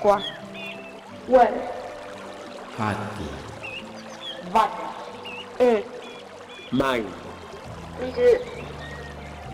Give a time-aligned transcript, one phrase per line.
[0.00, 0.32] quatro,
[1.28, 1.60] uero,
[2.78, 3.24] rato,
[4.50, 4.88] vaca,
[5.60, 7.06] um, mãe,
[8.00, 8.40] ide,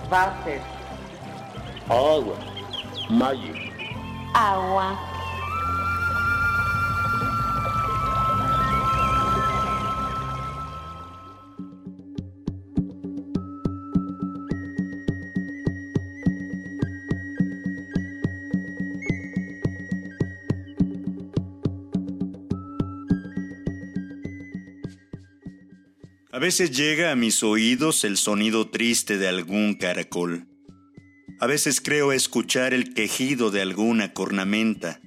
[0.08, 0.60] váter,
[1.88, 2.36] água,
[3.10, 3.54] maio,
[4.34, 5.13] água.
[26.34, 30.48] A veces llega a mis oídos el sonido triste de algún caracol.
[31.38, 35.00] A veces creo escuchar el quejido de alguna cornamenta.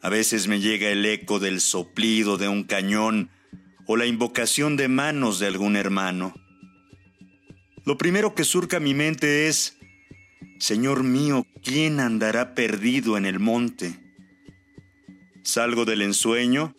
[0.00, 3.28] A veces me llega el eco del soplido de un cañón
[3.86, 6.32] o la invocación de manos de algún hermano.
[7.84, 9.76] Lo primero que surca mi mente es,
[10.60, 14.00] Señor mío, ¿quién andará perdido en el monte?
[15.42, 16.74] Salgo del ensueño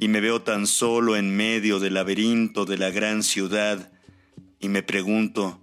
[0.00, 3.92] y me veo tan solo en medio del laberinto de la gran ciudad
[4.58, 5.60] y me pregunto,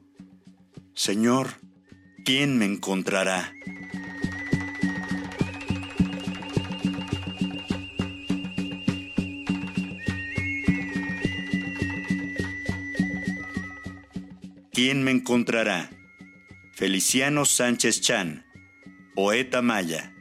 [0.94, 1.56] Señor,
[2.24, 3.52] ¿quién me encontrará?
[14.72, 15.90] ¿Quién me encontrará?
[16.76, 18.46] Feliciano Sánchez Chan,
[19.16, 20.14] poeta maya.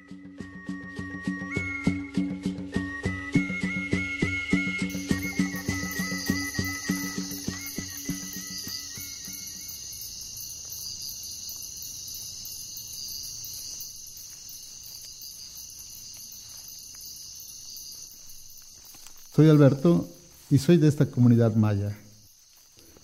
[19.36, 20.08] Soy Alberto
[20.48, 21.94] y soy de esta comunidad maya.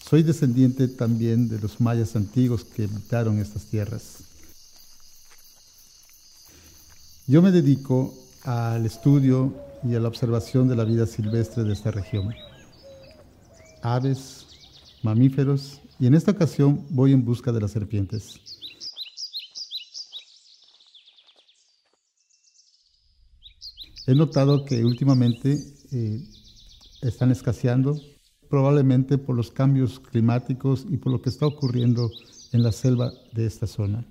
[0.03, 4.25] Soy descendiente también de los mayas antiguos que habitaron estas tierras.
[7.27, 9.55] Yo me dedico al estudio
[9.85, 12.35] y a la observación de la vida silvestre de esta región.
[13.83, 14.47] Aves,
[15.03, 18.41] mamíferos y en esta ocasión voy en busca de las serpientes.
[24.07, 26.21] He notado que últimamente eh,
[27.03, 28.01] están escaseando,
[28.49, 32.11] probablemente por los cambios climáticos y por lo que está ocurriendo
[32.53, 34.05] en la selva de esta zona.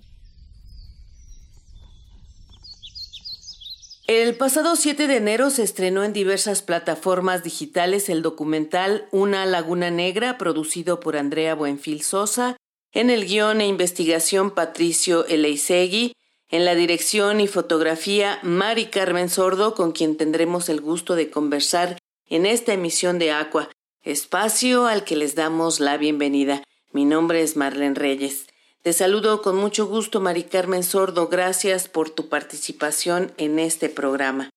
[4.08, 9.90] El pasado 7 de enero se estrenó en diversas plataformas digitales el documental Una Laguna
[9.90, 12.58] Negra, producido por Andrea Buenfil Sosa,
[12.92, 16.12] en el guion e investigación Patricio Eleisegui,
[16.52, 21.98] en la dirección y fotografía Mari Carmen Sordo, con quien tendremos el gusto de conversar
[22.30, 23.70] en esta emisión de Aqua,
[24.04, 26.62] espacio al que les damos la bienvenida.
[26.92, 28.48] Mi nombre es Marlene Reyes.
[28.82, 31.30] Te saludo con mucho gusto, Mari Carmen Sordo.
[31.30, 34.50] Gracias por tu participación en este programa.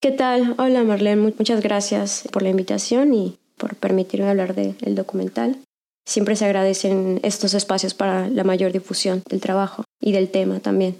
[0.00, 0.54] ¿Qué tal?
[0.58, 1.32] Hola, Marlene.
[1.38, 5.56] Muchas gracias por la invitación y por permitirme hablar del documental.
[6.04, 10.98] Siempre se agradecen estos espacios para la mayor difusión del trabajo y del tema también.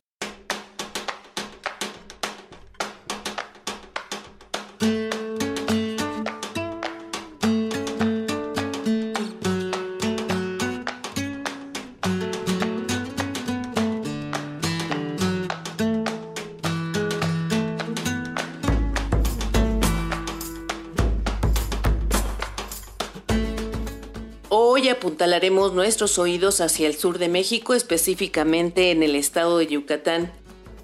[25.79, 30.33] Nuestros oídos hacia el sur de México, específicamente en el estado de Yucatán.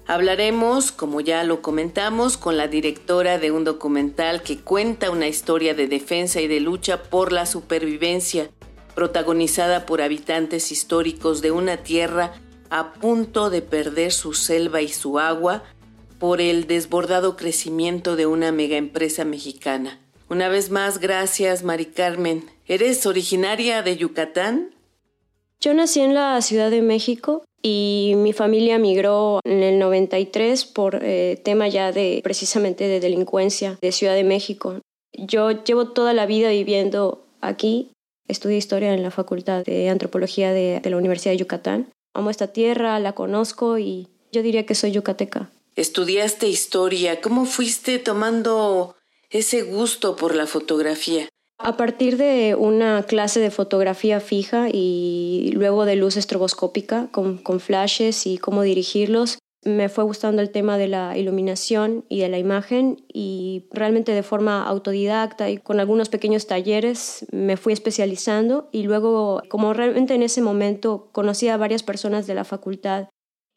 [0.07, 5.73] Hablaremos, como ya lo comentamos, con la directora de un documental que cuenta una historia
[5.73, 8.49] de defensa y de lucha por la supervivencia,
[8.95, 12.31] protagonizada por habitantes históricos de una tierra
[12.69, 15.63] a punto de perder su selva y su agua
[16.19, 19.99] por el desbordado crecimiento de una megaempresa mexicana.
[20.29, 22.49] Una vez más, gracias, Mari Carmen.
[22.65, 24.74] ¿Eres originaria de Yucatán?
[25.59, 30.99] Yo nací en la Ciudad de México y mi familia migró en el 93 por
[31.01, 34.79] eh, tema ya de precisamente de delincuencia de Ciudad de México.
[35.13, 37.91] Yo llevo toda la vida viviendo aquí.
[38.27, 41.91] Estudié historia en la Facultad de Antropología de, de la Universidad de Yucatán.
[42.13, 45.49] Amo esta tierra, la conozco y yo diría que soy yucateca.
[45.75, 47.21] Estudiaste historia.
[47.21, 48.95] ¿Cómo fuiste tomando
[49.29, 51.27] ese gusto por la fotografía?
[51.57, 58.27] A partir de una clase de fotografía fija y luego de luz estroboscópica con, flashes
[58.27, 63.03] y cómo dirigirlos, me fue gustando el tema de la iluminación y de la imagen
[63.11, 69.41] y realmente de forma autodidacta y con algunos pequeños talleres me fui especializando y luego
[69.49, 73.07] como realmente en ese momento conocí a varias personas de la facultad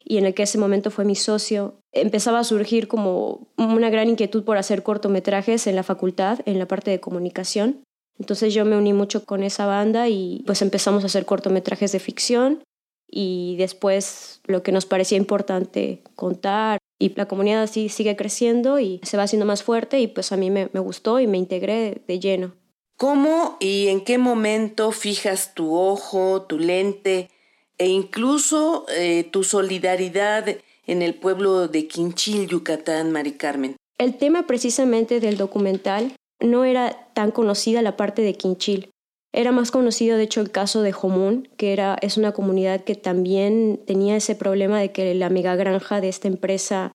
[0.03, 4.09] y en el que ese momento fue mi socio, empezaba a surgir como una gran
[4.09, 7.83] inquietud por hacer cortometrajes en la facultad, en la parte de comunicación.
[8.19, 11.99] Entonces yo me uní mucho con esa banda y pues empezamos a hacer cortometrajes de
[11.99, 12.63] ficción
[13.09, 18.99] y después lo que nos parecía importante contar y la comunidad así sigue creciendo y
[19.03, 22.19] se va haciendo más fuerte y pues a mí me, gustó y me integré de
[22.19, 22.53] lleno.
[22.97, 27.29] ¿Cómo y en qué momento fijas tu ojo, tu lente
[27.77, 33.77] e incluso eh, tu solidaridad en el pueblo de Quinchil, Yucatán, Mari Carmen?
[33.97, 38.89] El tema precisamente del documental no era tan conocida la parte de Quinchil.
[39.31, 42.95] Era más conocido, de hecho, el caso de Jomún, que era, es una comunidad que
[42.95, 46.91] también tenía ese problema de que la mega granja de esta empresa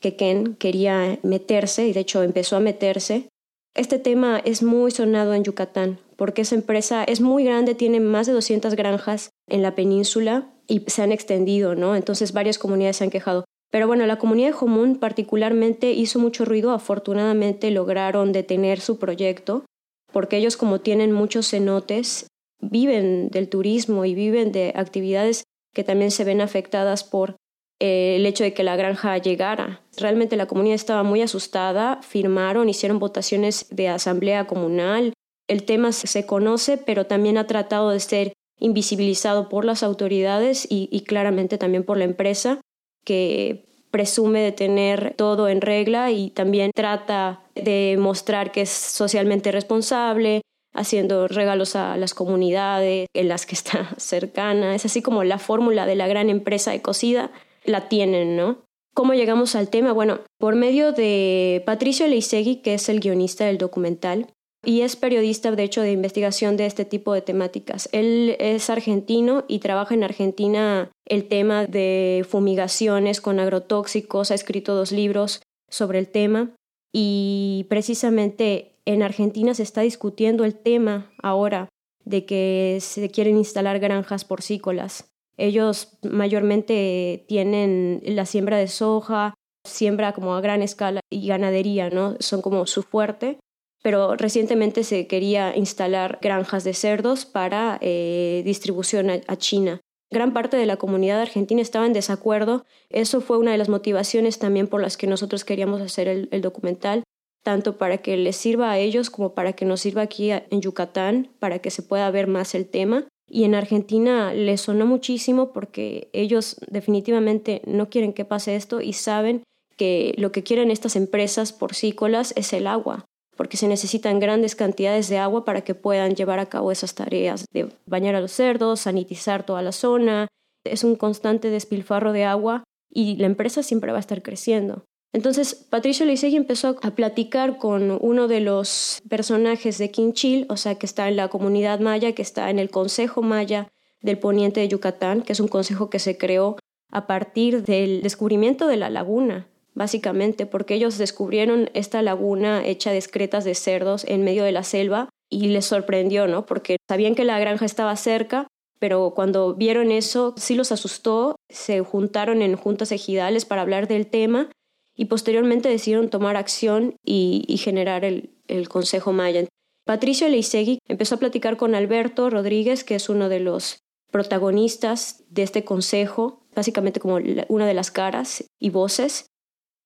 [0.00, 3.28] que Ken quería meterse, y de hecho empezó a meterse.
[3.74, 8.26] Este tema es muy sonado en Yucatán, porque esa empresa es muy grande, tiene más
[8.26, 11.96] de 200 granjas en la península y se han extendido, ¿no?
[11.96, 13.44] Entonces varias comunidades se han quejado.
[13.72, 19.64] Pero bueno, la comunidad de Jomún particularmente hizo mucho ruido, afortunadamente lograron detener su proyecto,
[20.12, 22.26] porque ellos como tienen muchos cenotes,
[22.60, 27.36] viven del turismo y viven de actividades que también se ven afectadas por
[27.80, 29.80] eh, el hecho de que la granja llegara.
[29.96, 35.14] Realmente la comunidad estaba muy asustada, firmaron, hicieron votaciones de asamblea comunal.
[35.48, 40.90] El tema se conoce, pero también ha tratado de ser invisibilizado por las autoridades y,
[40.92, 42.60] y claramente también por la empresa,
[43.04, 49.52] que presume de tener todo en regla y también trata de mostrar que es socialmente
[49.52, 50.40] responsable,
[50.74, 54.74] haciendo regalos a las comunidades en las que está cercana.
[54.74, 57.30] Es así como la fórmula de la gran empresa de cocida
[57.64, 58.58] la tienen, ¿no?
[58.94, 59.92] ¿Cómo llegamos al tema?
[59.92, 64.26] Bueno, por medio de Patricio Leisegui, que es el guionista del documental,
[64.64, 67.88] y es periodista, de hecho, de investigación de este tipo de temáticas.
[67.92, 74.74] Él es argentino y trabaja en Argentina el tema de fumigaciones con agrotóxicos, ha escrito
[74.74, 76.50] dos libros sobre el tema
[76.92, 81.68] y precisamente en Argentina se está discutiendo el tema ahora
[82.04, 90.12] de que se quieren instalar granjas porcícolas ellos mayormente tienen la siembra de soja, siembra
[90.12, 92.16] como a gran escala y ganadería, ¿no?
[92.20, 93.38] Son como su fuerte.
[93.82, 99.80] Pero recientemente se quería instalar granjas de cerdos para eh, distribución a, China.
[100.10, 102.64] Gran parte de la comunidad argentina estaba en desacuerdo.
[102.90, 107.02] Eso fue una de las motivaciones también por las que nosotros queríamos hacer el documental,
[107.42, 111.30] tanto para que les sirva a ellos como para que nos sirva aquí en Yucatán,
[111.38, 116.10] para que se pueda ver más el tema y en Argentina les sonó muchísimo porque
[116.12, 119.42] ellos definitivamente no quieren que pase esto y saben
[119.78, 123.06] que lo que quieren estas empresas porcícolas es el agua,
[123.42, 127.44] porque se necesitan grandes cantidades de agua para que puedan llevar a cabo esas tareas
[127.52, 130.28] de bañar a los cerdos, sanitizar toda la zona.
[130.62, 134.84] Es un constante despilfarro de agua y la empresa siempre va a estar creciendo.
[135.12, 140.76] Entonces, Patricio Leisegui empezó a platicar con uno de los personajes de Quinchil, o sea,
[140.76, 143.72] que está en la comunidad maya, que está en el Consejo Maya
[144.02, 146.58] del Poniente de Yucatán, que es un consejo que se creó
[146.92, 152.98] a partir del descubrimiento de la laguna, básicamente, porque ellos descubrieron esta laguna hecha de
[152.98, 156.44] excretas de cerdos en medio de la selva y les sorprendió, ¿no?
[156.46, 158.46] Porque sabían que la granja estaba cerca,
[158.78, 164.06] pero cuando vieron eso sí los asustó, se juntaron en juntas ejidales para hablar del
[164.06, 164.50] tema
[164.94, 168.30] y posteriormente decidieron tomar acción y, generar el,
[168.68, 169.46] Consejo Maya.
[169.86, 173.78] Patricio Leisegui empezó a platicar con Alberto Rodríguez, que es uno de los
[174.10, 179.26] protagonistas de este consejo, básicamente como una de las caras y voces.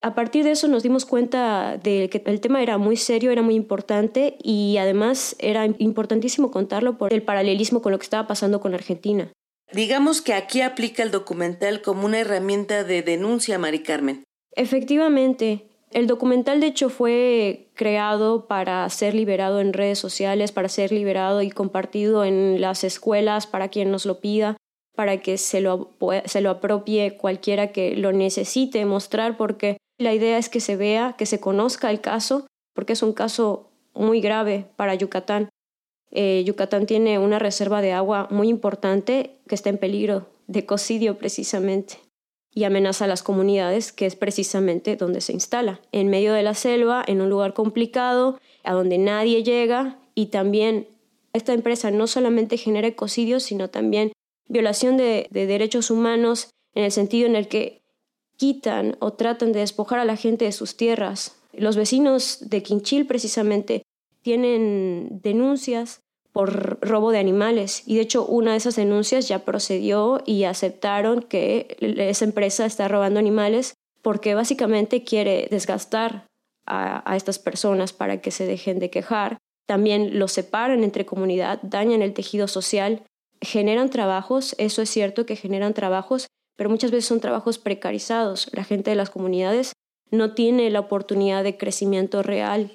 [0.03, 3.43] A partir de eso nos dimos cuenta de que el tema era muy serio, era
[3.43, 8.61] muy importante y además era importantísimo contarlo por el paralelismo con lo que estaba pasando
[8.61, 9.33] con Argentina.
[9.73, 14.23] Digamos que aquí aplica el documental como una herramienta de denuncia, Mari Carmen.
[14.53, 20.93] Efectivamente, el documental de hecho fue creado para ser liberado en redes sociales, para ser
[20.93, 24.57] liberado y compartido en las escuelas para quien nos lo pida,
[24.95, 30.39] para que se lo, se lo apropie cualquiera que lo necesite mostrar, porque la idea
[30.39, 34.67] es que se vea, que se conozca el caso, porque es un caso muy grave
[34.77, 35.49] para Yucatán.
[36.11, 41.19] Eh, Yucatán tiene una reserva de agua muy importante que está en peligro de cocidio
[41.19, 41.99] precisamente
[42.55, 46.55] y amenaza a las comunidades, que es precisamente donde se instala, en medio de la
[46.55, 50.89] selva, en un lugar complicado, a donde nadie llega y también
[51.35, 54.13] esta empresa no solamente genera ecocidios, sino también
[54.49, 57.83] violación de derechos humanos en el sentido en el que
[58.37, 61.37] quitan o tratan de despojar a la gente de sus tierras.
[61.53, 63.83] Los vecinos de Quinchil precisamente
[64.23, 66.01] tienen denuncias
[66.33, 67.83] por robo de animales.
[67.87, 72.89] Y de hecho una de esas denuncias ya procedió y aceptaron que esa empresa está
[72.89, 76.27] robando animales porque básicamente quiere desgastar
[76.67, 79.39] a, estas personas para que se dejen de quejar.
[79.67, 83.03] También los separan entre comunidad, dañan el tejido social,
[83.41, 86.27] generan trabajos, eso es cierto que generan trabajos,
[86.57, 88.49] pero muchas veces son trabajos precarizados.
[88.53, 89.73] La gente de las comunidades
[90.11, 92.73] no tiene la oportunidad de crecimiento real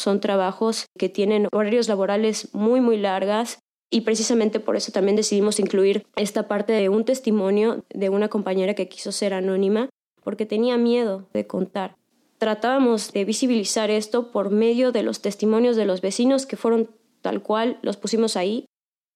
[0.00, 3.60] son trabajos que tienen horarios laborales muy, muy largas
[3.90, 8.74] y precisamente por eso también decidimos incluir esta parte de un testimonio de una compañera
[8.74, 9.88] que quiso ser anónima
[10.22, 11.96] porque tenía miedo de contar.
[12.38, 17.42] Tratábamos de visibilizar esto por medio de los testimonios de los vecinos que fueron tal
[17.42, 18.64] cual, los pusimos ahí.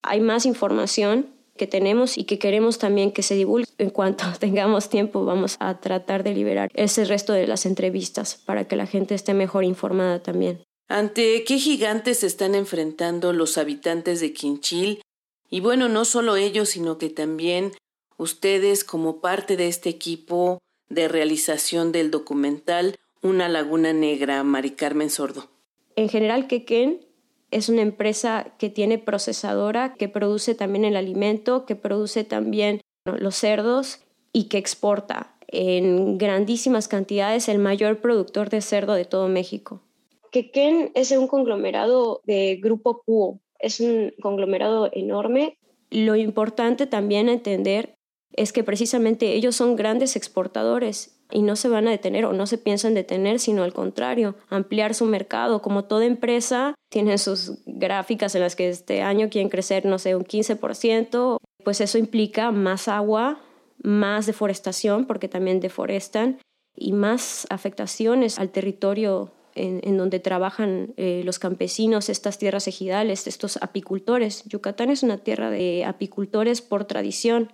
[0.03, 3.69] Hay más información que tenemos y que queremos también que se divulgue.
[3.77, 8.67] En cuanto tengamos tiempo vamos a tratar de liberar ese resto de las entrevistas para
[8.67, 10.63] que la gente esté mejor informada también.
[10.87, 15.01] ¿Ante qué gigantes se están enfrentando los habitantes de Quinchil?
[15.49, 17.71] Y bueno, no solo ellos, sino que también
[18.17, 20.59] ustedes como parte de este equipo
[20.89, 25.49] de realización del documental Una Laguna Negra, Mari Carmen Sordo.
[25.95, 27.04] En general, Quequén
[27.55, 33.35] es una empresa que tiene procesadora, que produce también el alimento, que produce también los
[33.35, 34.01] cerdos
[34.33, 39.79] y que exporta en grandísimas cantidades el mayor productor de cerdo de todo México.
[40.31, 45.57] Quequén es un conglomerado de Grupo Cuo, es un conglomerado enorme.
[45.91, 47.95] Lo importante también entender
[48.33, 52.47] es que precisamente ellos son grandes exportadores y no se van a detener o no
[52.47, 55.61] se piensan detener, sino al contrario, ampliar su mercado.
[55.61, 60.15] Como toda empresa, tienen sus gráficas en las que este año quieren crecer, no sé,
[60.15, 63.41] un 15%, pues eso implica más agua,
[63.81, 66.39] más deforestación, porque también deforestan,
[66.75, 73.57] y más afectaciones al territorio en, donde trabajan eh, los campesinos, estas tierras ejidales, estos
[73.61, 74.43] apicultores.
[74.45, 77.53] Yucatán es una tierra de apicultores por tradición.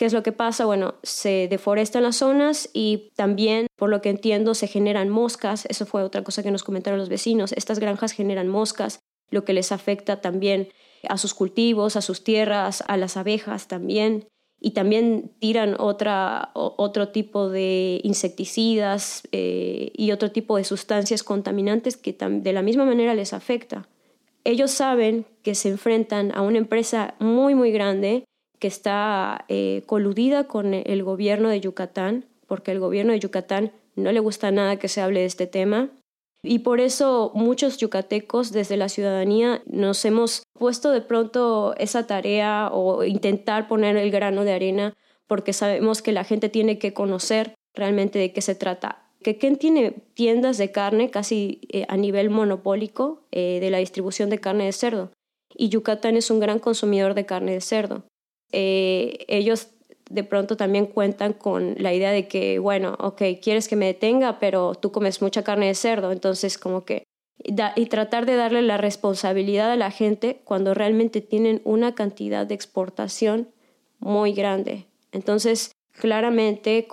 [0.00, 0.64] ¿Qué es lo que pasa?
[0.64, 5.66] Bueno, se deforestan las zonas y también, por lo que entiendo, se generan moscas.
[5.66, 7.52] Eso fue otra cosa que nos comentaron los vecinos.
[7.52, 10.68] Estas granjas generan moscas, lo que les afecta también
[11.06, 14.26] a sus cultivos, a sus tierras, a las abejas también
[14.58, 21.98] y también tiran otra, otro tipo de insecticidas eh, y otro tipo de sustancias contaminantes
[21.98, 23.86] que de la misma manera les afecta.
[24.44, 28.24] Ellos saben que se enfrentan a una empresa muy, muy grande
[28.60, 34.12] que está eh, coludida con el gobierno de Yucatán, porque el gobierno de Yucatán no
[34.12, 35.90] le gusta nada que se hable de este tema.
[36.42, 42.70] Y por eso muchos yucatecos desde la ciudadanía nos hemos puesto de pronto esa tarea
[42.72, 44.94] o intentar poner el grano de arena
[45.26, 49.02] porque sabemos que la gente tiene que conocer realmente de qué se trata.
[49.22, 54.30] Que Ken tiene tiendas de carne casi eh, a nivel monopólico eh, de la distribución
[54.30, 55.10] de carne de cerdo
[55.54, 58.04] y Yucatán es un gran consumidor de carne de cerdo.
[58.52, 59.68] Eh, ellos
[60.10, 64.40] de pronto también cuentan con la idea de que, bueno, ok, quieres que me detenga,
[64.40, 67.04] pero tú comes mucha carne de cerdo, entonces como que...
[67.38, 72.54] y tratar de darle la responsabilidad a la gente cuando realmente tienen una cantidad de
[72.54, 73.48] exportación
[74.00, 74.86] muy grande.
[75.12, 76.88] Entonces, claramente,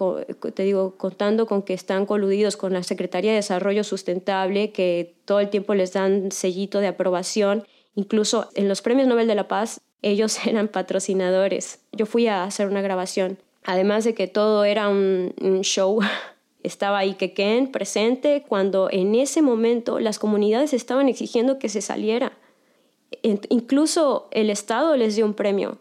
[0.54, 5.40] te digo, contando con que están coludidos con la Secretaría de Desarrollo Sustentable, que todo
[5.40, 9.82] el tiempo les dan sellito de aprobación, incluso en los premios Nobel de la Paz
[10.02, 11.80] ellos eran patrocinadores.
[11.92, 13.38] Yo fui a hacer una grabación.
[13.64, 16.00] Además de que todo era un, show,
[16.64, 22.38] estaba ahí Ken presente cuando en ese momento las comunidades estaban exigiendo que se saliera.
[23.22, 25.80] Incluso el Estado les dio un premio,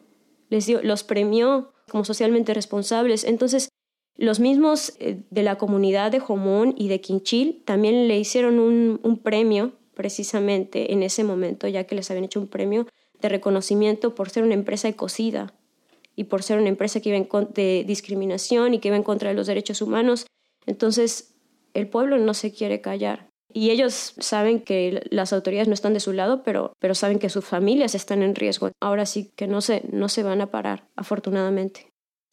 [0.49, 3.25] les dio, los premió como socialmente responsables.
[3.25, 3.68] Entonces,
[4.16, 9.18] los mismos eh, de la comunidad de Jomón y de Quinchil también le hicieron un
[9.23, 12.87] premio precisamente en ese momento, ya que les habían hecho un premio
[13.20, 15.54] de reconocimiento por ser una empresa ecocida
[16.14, 19.28] y por ser una empresa que iba en de discriminación y que iba en contra
[19.28, 20.26] de los derechos humanos.
[20.64, 21.35] Entonces,
[21.75, 23.28] el pueblo no se quiere callar.
[23.52, 27.30] Y ellos saben que las autoridades no están de su lado, pero, pero saben que
[27.30, 28.70] sus familias están en riesgo.
[28.80, 31.88] Ahora sí que no se, no se van a parar, afortunadamente.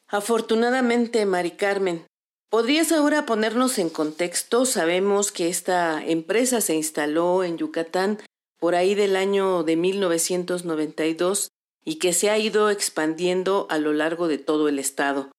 [0.08, 2.06] Afortunadamente, Mari Carmen.
[2.50, 4.66] ¿Podrías ahora ponernos en contexto?
[4.66, 8.20] Sabemos que esta empresa se instaló en Yucatán
[8.64, 11.50] por ahí del año de 1992
[11.84, 15.34] y que se ha ido expandiendo a lo largo de todo el estado.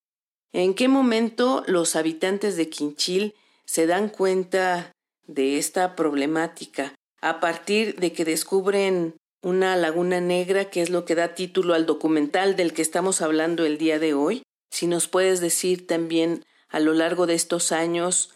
[0.52, 4.92] ¿En qué momento los habitantes de Quinchil se dan cuenta
[5.26, 6.94] de esta problemática?
[7.22, 11.86] A partir de que descubren una laguna negra, que es lo que da título al
[11.86, 14.42] documental del que estamos hablando el día de hoy.
[14.70, 18.34] Si nos puedes decir también a lo largo de estos años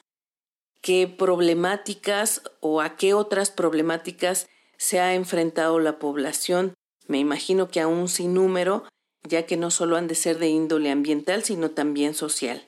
[0.80, 6.74] qué problemáticas o a qué otras problemáticas se ha enfrentado la población
[7.08, 8.84] me imagino que aún sin número,
[9.26, 12.62] ya que no solo han de ser de índole ambiental, sino también social.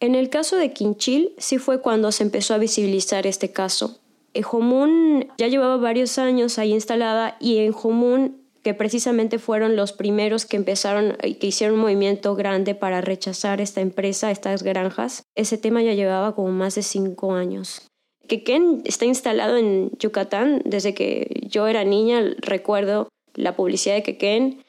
[0.00, 4.00] En el caso de Quinchil, sí fue cuando se empezó a visibilizar este caso.
[4.42, 10.44] Jomún ya llevaba varios años ahí instalada y en Jomún que precisamente fueron los primeros
[10.44, 15.22] que empezaron y que hicieron un movimiento grande para rechazar esta empresa, estas granjas.
[15.36, 17.82] Ese tema ya llevaba como más de cinco años.
[18.28, 24.62] Quequén está instalado en Yucatán desde que yo era niña, recuerdo la publicidad de Quequén.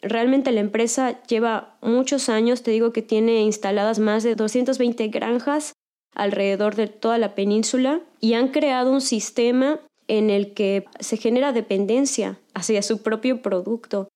[0.00, 5.72] Realmente la empresa lleva muchos años, te digo que tiene instaladas más de 220 granjas
[6.14, 11.52] alrededor de toda la península y han creado un sistema en el que se genera
[11.52, 14.08] dependencia hacia su propio producto.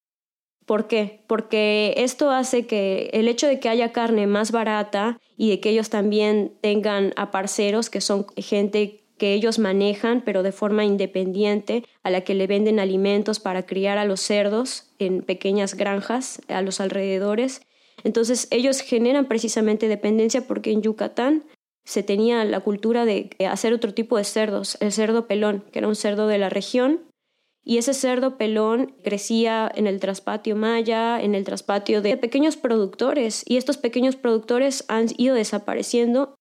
[0.66, 1.20] ¿Por qué?
[1.28, 5.70] Porque esto hace que el hecho de que haya carne más barata y de que
[5.70, 11.84] ellos también tengan a parceros, que son gente que ellos manejan, pero de forma independiente,
[12.02, 16.60] a la que le venden alimentos para criar a los cerdos en pequeñas granjas a
[16.62, 17.62] los alrededores.
[18.02, 21.44] Entonces ellos generan precisamente dependencia porque en Yucatán
[21.84, 25.88] se tenía la cultura de hacer otro tipo de cerdos, el cerdo pelón, que era
[25.88, 27.02] un cerdo de la región,
[27.68, 33.42] y ese cerdo pelón crecía en el traspatio maya, en el traspatio de pequeños productores,
[33.44, 36.36] y estos pequeños productores han ido desapareciendo.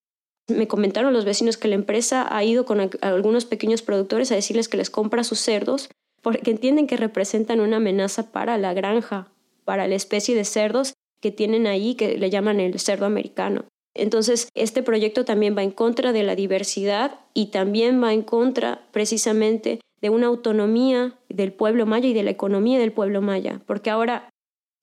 [0.47, 4.69] Me comentaron los vecinos que la empresa ha ido con algunos pequeños productores a decirles
[4.69, 5.89] que les compra sus cerdos
[6.21, 9.31] porque entienden que representan una amenaza para la granja,
[9.63, 13.65] para la especie de cerdos que tienen ahí, que le llaman el cerdo americano.
[13.95, 18.87] Entonces, este proyecto también va en contra de la diversidad y también va en contra
[18.91, 23.89] precisamente de una autonomía del pueblo maya y de la economía del pueblo maya, porque
[23.89, 24.29] ahora,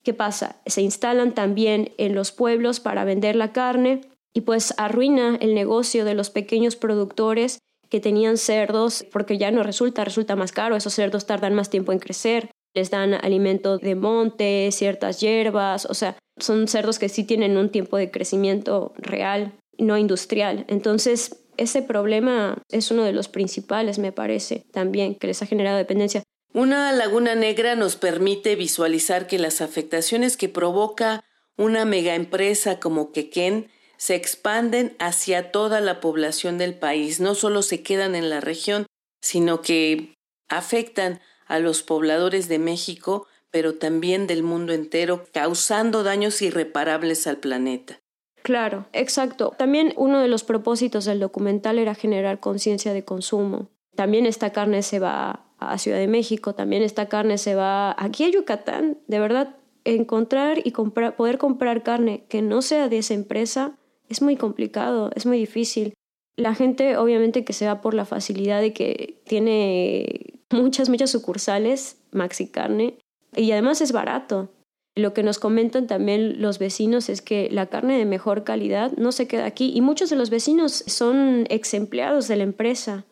[0.03, 0.57] ¿qué pasa?
[0.65, 4.01] Se instalan también en los pueblos para vender la carne
[4.33, 9.63] y pues arruina el negocio de los pequeños productores que tenían cerdos, porque ya no
[9.63, 13.95] resulta, resulta más caro, esos cerdos tardan más tiempo en crecer, les dan alimento de
[13.95, 19.53] monte, ciertas hierbas, o sea, son cerdos que sí tienen un tiempo de crecimiento real,
[19.77, 20.65] no industrial.
[20.67, 25.77] Entonces, ese problema es uno de los principales, me parece, también, que les ha generado
[25.77, 26.23] dependencia.
[26.53, 31.23] Una laguna negra nos permite visualizar que las afectaciones que provoca
[31.57, 37.81] una megaempresa como Quequén se expanden hacia toda la población del país, no solo se
[37.81, 38.85] quedan en la región,
[39.21, 40.15] sino que
[40.49, 47.37] afectan a los pobladores de México pero también del mundo entero, causando daños irreparables al
[47.37, 47.99] planeta.
[48.43, 49.53] Claro, exacto.
[49.57, 53.69] También uno de los propósitos del documental era generar conciencia de consumo.
[53.95, 58.25] También esta carne se va a Ciudad de México, también esta carne se va aquí
[58.25, 58.99] a Yucatán.
[59.07, 63.77] De verdad, encontrar y comprar, poder comprar carne que no sea de esa empresa
[64.09, 65.93] es muy complicado, es muy difícil.
[66.35, 71.97] La gente obviamente que se va por la facilidad de que tiene muchas, muchas sucursales,
[72.11, 72.97] Maxi Carne,
[73.35, 74.49] y además es barato.
[74.95, 79.11] Lo que nos comentan también los vecinos es que la carne de mejor calidad no
[79.11, 83.05] se queda aquí y muchos de los vecinos son ex empleados de la empresa.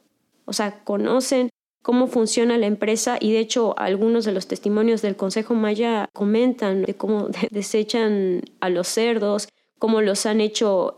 [0.45, 1.49] O sea, conocen
[1.81, 6.83] cómo funciona la empresa y de hecho algunos de los testimonios del Consejo Maya comentan
[6.83, 10.95] de cómo desechan a los cerdos, cómo los han hecho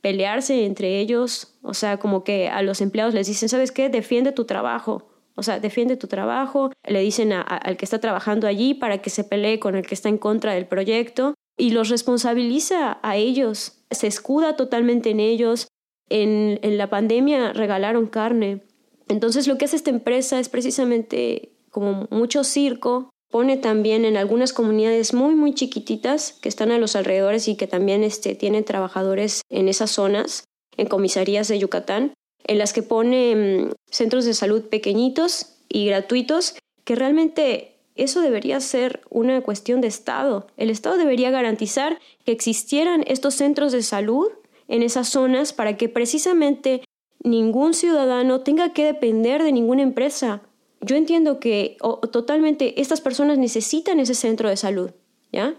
[0.00, 3.88] pelearse entre ellos, o sea, como que a los empleados les dicen, ¿sabes qué?
[3.88, 5.13] Defiende tu trabajo.
[5.36, 9.24] O sea, defiende tu trabajo, le dicen al que está trabajando allí para que se
[9.24, 14.06] pelee con el que está en contra del proyecto y los responsabiliza a ellos, se
[14.06, 15.68] escuda totalmente en ellos.
[16.10, 18.62] En, en la pandemia regalaron carne.
[19.08, 24.52] Entonces lo que hace esta empresa es precisamente como mucho circo, pone también en algunas
[24.52, 29.42] comunidades muy muy chiquititas que están a los alrededores y que también este, tienen trabajadores
[29.50, 30.44] en esas zonas,
[30.76, 32.14] en comisarías de Yucatán,
[32.44, 36.54] en las que pone mm, centros de salud pequeñitos y gratuitos,
[36.84, 40.46] que realmente eso debería ser una cuestión de Estado.
[40.56, 44.28] El Estado debería garantizar que existieran estos centros de salud
[44.68, 46.82] en esas zonas para que precisamente
[47.22, 50.42] ningún ciudadano tenga que depender de ninguna empresa.
[50.80, 51.78] Yo entiendo que
[52.12, 54.90] totalmente estas personas necesitan ese centro de salud,
[55.32, 55.54] ¿ya?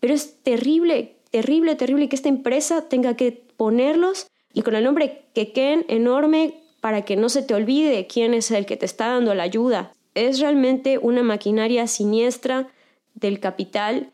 [0.00, 5.26] Pero es terrible, terrible, terrible que esta empresa tenga que ponerlos y con el nombre
[5.34, 9.34] Quequén enorme para que no se te olvide quién es el que te está dando
[9.34, 9.92] la ayuda.
[10.14, 12.68] Es realmente una maquinaria siniestra
[13.14, 14.10] del capital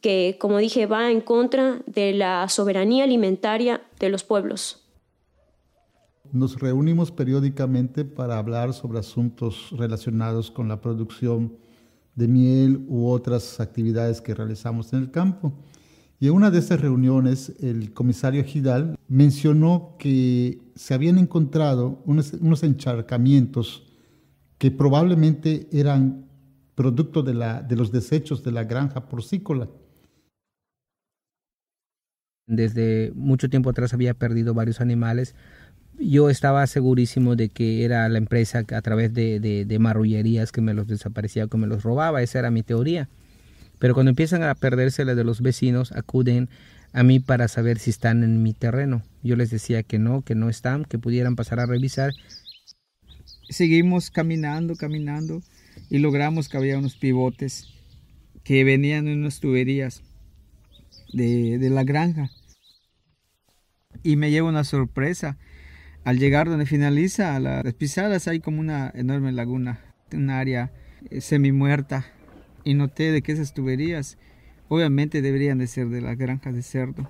[0.00, 4.82] que, como dije, va en contra de la soberanía alimentaria de los pueblos.
[6.32, 11.56] Nos reunimos periódicamente para hablar sobre asuntos relacionados con la producción
[12.14, 15.52] de miel u otras actividades que realizamos en el campo.
[16.22, 22.62] Y en una de esas reuniones, el comisario Gidal mencionó que se habían encontrado unos,
[22.62, 23.92] encharcamientos
[24.56, 26.28] que probablemente eran
[26.76, 29.68] producto de, la, de los desechos de la granja porcícola.
[32.46, 35.34] Desde mucho tiempo atrás había perdido varios animales.
[35.98, 40.72] Yo estaba segurísimo de que era la empresa a través de, de, marrullerías que me
[40.72, 42.22] los desaparecía, que me los robaba.
[42.22, 43.08] Esa era mi teoría.
[43.82, 46.48] Pero cuando empiezan a perderse de los vecinos, acuden
[46.92, 49.02] a mí para saber si están en mi terreno.
[49.24, 52.12] Yo les decía que no, que no están, que pudieran pasar a revisar.
[53.48, 55.42] Seguimos caminando, caminando
[55.90, 57.74] y logramos que había unos pivotes
[58.44, 60.04] que venían en unas tuberías
[61.12, 62.30] de, de la granja.
[64.04, 65.38] Y me llevo una sorpresa.
[66.04, 69.80] Al llegar donde finaliza las pisadas hay como una enorme laguna,
[70.12, 70.70] un área
[71.10, 72.06] eh, semi muerta.
[72.64, 74.18] Y noté de que esas tuberías
[74.68, 77.08] obviamente deberían de ser de la granja de cerdo.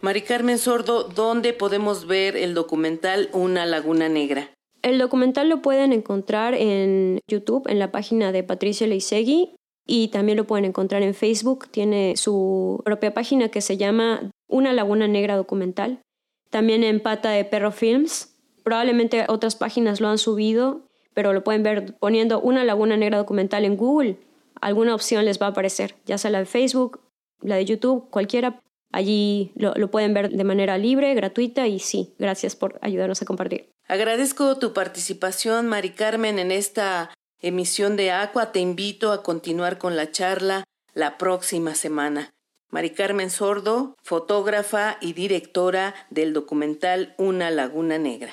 [0.00, 4.50] Mari Carmen Sordo, ¿dónde podemos ver el documental Una Laguna Negra?
[4.82, 10.36] El documental lo pueden encontrar en YouTube, en la página de Patricia Leisegui, y también
[10.36, 11.68] lo pueden encontrar en Facebook.
[11.70, 16.02] Tiene su propia página que se llama Una Laguna Negra Documental.
[16.50, 18.36] También en Pata de Perro Films.
[18.62, 23.64] Probablemente otras páginas lo han subido, pero lo pueden ver poniendo Una Laguna Negra Documental
[23.64, 24.18] en Google.
[24.60, 27.00] Alguna opción les va a aparecer, ya sea la de Facebook,
[27.40, 28.60] la de YouTube, cualquiera.
[28.92, 33.24] Allí lo, lo pueden ver de manera libre, gratuita y sí, gracias por ayudarnos a
[33.24, 33.70] compartir.
[33.88, 38.52] Agradezco tu participación, Mari Carmen, en esta emisión de Aqua.
[38.52, 42.32] Te invito a continuar con la charla la próxima semana.
[42.70, 48.32] Mari Carmen Sordo, fotógrafa y directora del documental Una Laguna Negra.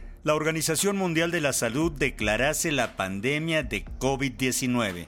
[0.23, 5.07] ...la Organización Mundial de la Salud declarase la pandemia de COVID-19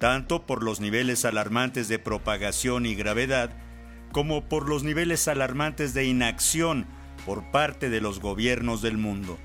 [0.00, 3.50] tanto por los niveles alarmantes de propagación y gravedad,
[4.12, 6.86] como por los niveles alarmantes de inacción
[7.26, 9.38] por parte de los gobiernos del mundo.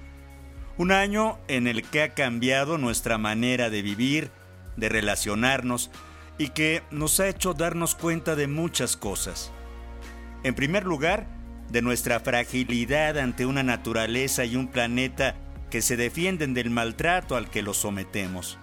[0.78, 4.32] Un año en el que ha cambiado nuestra manera de vivir,
[4.78, 5.92] de relacionarnos
[6.38, 9.52] y que nos ha hecho darnos cuenta de muchas cosas.
[10.44, 11.28] En primer lugar,
[11.70, 15.36] de nuestra fragilidad ante una naturaleza y un planeta
[15.70, 18.58] que se defienden del maltrato al que los sometemos.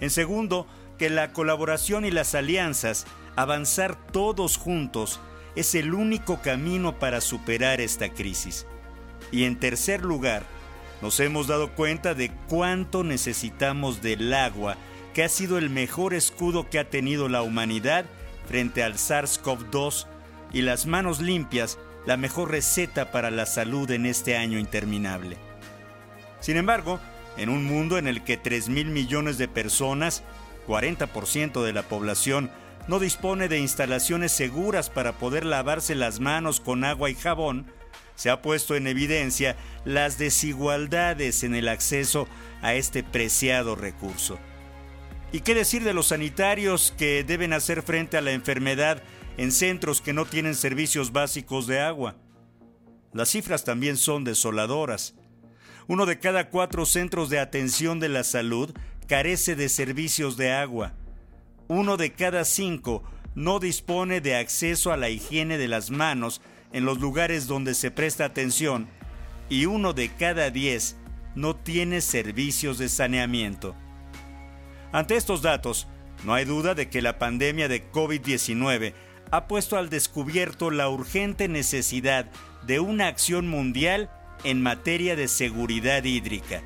[0.00, 0.66] En segundo,
[0.98, 5.20] que la colaboración y las alianzas, avanzar todos juntos,
[5.56, 8.66] es el único camino para superar esta crisis.
[9.32, 10.44] Y en tercer lugar,
[11.02, 14.76] nos hemos dado cuenta de cuánto necesitamos del agua,
[15.14, 18.04] que ha sido el mejor escudo que ha tenido la humanidad
[18.46, 20.06] frente al SARS-CoV-2
[20.52, 25.36] y las manos limpias, la mejor receta para la salud en este año interminable.
[26.40, 27.00] Sin embargo,
[27.36, 30.22] en un mundo en el que 3 mil millones de personas
[30.66, 32.50] 40% de la población
[32.88, 37.66] no dispone de instalaciones seguras para poder lavarse las manos con agua y jabón,
[38.14, 42.28] se ha puesto en evidencia las desigualdades en el acceso
[42.62, 44.38] a este preciado recurso.
[45.32, 49.02] ¿Y qué decir de los sanitarios que deben hacer frente a la enfermedad
[49.36, 52.16] en centros que no tienen servicios básicos de agua?
[53.12, 55.14] Las cifras también son desoladoras.
[55.88, 58.74] Uno de cada cuatro centros de atención de la salud
[59.06, 60.94] carece de servicios de agua.
[61.68, 63.02] Uno de cada cinco
[63.34, 66.40] no dispone de acceso a la higiene de las manos
[66.72, 68.88] en los lugares donde se presta atención
[69.48, 70.96] y uno de cada diez
[71.34, 73.74] no tiene servicios de saneamiento.
[74.92, 75.86] Ante estos datos,
[76.24, 78.94] no hay duda de que la pandemia de COVID-19
[79.30, 82.26] ha puesto al descubierto la urgente necesidad
[82.66, 84.10] de una acción mundial
[84.44, 86.62] en materia de seguridad hídrica,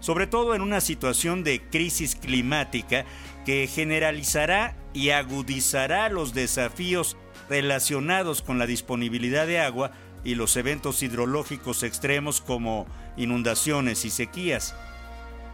[0.00, 3.04] sobre todo en una situación de crisis climática
[3.44, 7.16] que generalizará y agudizará los desafíos
[7.48, 9.92] relacionados con la disponibilidad de agua
[10.24, 14.74] y los eventos hidrológicos extremos como inundaciones y sequías.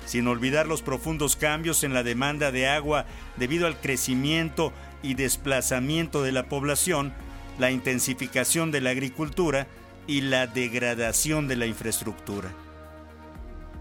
[0.06, 3.04] Sin olvidar los profundos cambios en la demanda de agua
[3.36, 4.72] debido al crecimiento
[5.02, 7.12] y desplazamiento de la población,
[7.58, 9.66] la intensificación de la agricultura
[10.06, 12.50] y la degradación de la infraestructura.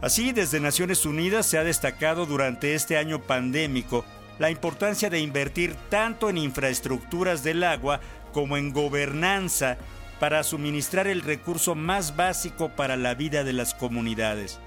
[0.01, 4.03] Así, desde Naciones Unidas se ha destacado durante este año pandémico
[4.39, 8.01] la importancia de invertir tanto en infraestructuras del agua
[8.33, 9.77] como en gobernanza
[10.19, 14.59] para suministrar el recurso más básico para la vida de las comunidades,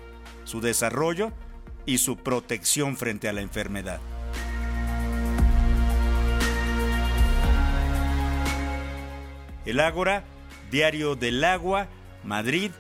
[0.45, 1.33] su desarrollo
[1.87, 4.01] y su protección frente a la enfermedad.
[9.75, 10.23] El Ágora,
[10.71, 11.89] Diario del Agua,
[12.23, 12.71] Madrid,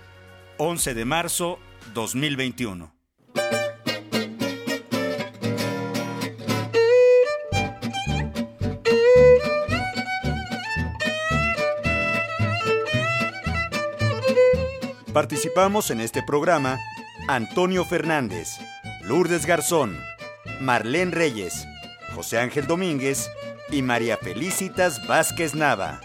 [0.58, 1.58] 11 de marzo
[1.92, 2.94] 2021.
[15.12, 16.78] Participamos en este programa
[17.26, 18.50] Antonio Fernández,
[19.02, 19.98] Lourdes Garzón,
[20.60, 21.66] Marlene Reyes,
[22.14, 23.28] José Ángel Domínguez
[23.68, 26.00] y María Felicitas Vázquez Nava.